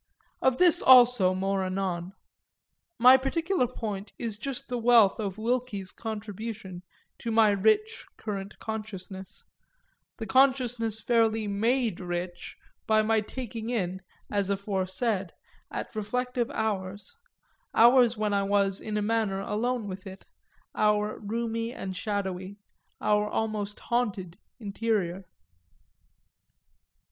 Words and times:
Of 0.41 0.57
this 0.57 0.81
also 0.81 1.35
more 1.35 1.63
anon; 1.63 2.13
my 2.97 3.17
particular 3.17 3.67
point 3.67 4.13
is 4.17 4.39
just 4.39 4.67
the 4.67 4.79
wealth 4.79 5.19
of 5.19 5.37
Wilky's 5.37 5.91
contribution 5.91 6.81
to 7.19 7.29
my 7.29 7.51
rich 7.51 8.07
current 8.17 8.57
consciousness 8.57 9.43
the 10.17 10.25
consciousness 10.25 10.99
fairly 11.03 11.47
made 11.47 11.99
rich 11.99 12.57
by 12.87 13.03
my 13.03 13.21
taking 13.21 13.69
in, 13.69 14.01
as 14.31 14.49
aforesaid, 14.49 15.33
at 15.69 15.93
reflective 15.93 16.49
hours, 16.49 17.15
hours 17.75 18.17
when 18.17 18.33
I 18.33 18.41
was 18.41 18.81
in 18.81 18.97
a 18.97 19.03
manner 19.03 19.41
alone 19.41 19.87
with 19.87 20.07
it, 20.07 20.25
our 20.73 21.19
roomy 21.19 21.73
and 21.73 21.95
shadowy, 21.95 22.57
our 23.01 23.29
almost 23.29 23.79
haunted 23.81 24.39
interior. 24.59 25.25